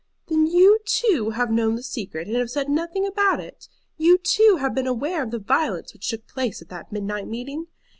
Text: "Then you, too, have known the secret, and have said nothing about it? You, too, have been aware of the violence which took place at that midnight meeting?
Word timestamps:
"Then 0.29 0.47
you, 0.47 0.79
too, 0.83 1.29
have 1.35 1.51
known 1.51 1.75
the 1.75 1.83
secret, 1.83 2.25
and 2.27 2.35
have 2.35 2.49
said 2.49 2.69
nothing 2.69 3.05
about 3.05 3.39
it? 3.39 3.67
You, 3.97 4.17
too, 4.17 4.57
have 4.59 4.73
been 4.73 4.87
aware 4.87 5.21
of 5.21 5.29
the 5.29 5.37
violence 5.37 5.93
which 5.93 6.07
took 6.09 6.25
place 6.25 6.59
at 6.59 6.69
that 6.69 6.91
midnight 6.91 7.27
meeting? 7.27 7.67